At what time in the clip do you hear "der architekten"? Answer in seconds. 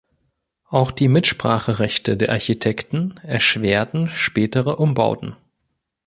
2.17-3.17